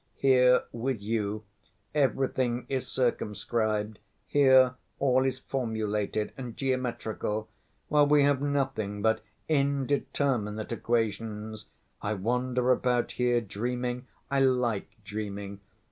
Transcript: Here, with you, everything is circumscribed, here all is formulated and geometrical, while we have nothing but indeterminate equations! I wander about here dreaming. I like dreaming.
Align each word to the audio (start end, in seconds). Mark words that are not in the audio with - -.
Here, 0.15 0.63
with 0.71 0.99
you, 0.99 1.43
everything 1.93 2.65
is 2.67 2.87
circumscribed, 2.87 3.99
here 4.25 4.73
all 4.97 5.25
is 5.25 5.37
formulated 5.37 6.33
and 6.35 6.57
geometrical, 6.57 7.49
while 7.87 8.07
we 8.07 8.23
have 8.23 8.41
nothing 8.41 9.03
but 9.03 9.21
indeterminate 9.47 10.71
equations! 10.71 11.67
I 12.01 12.15
wander 12.15 12.71
about 12.71 13.11
here 13.11 13.41
dreaming. 13.41 14.07
I 14.31 14.39
like 14.39 14.89
dreaming. 15.05 15.59